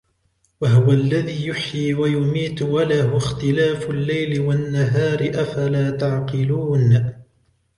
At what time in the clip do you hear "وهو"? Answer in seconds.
0.61-0.91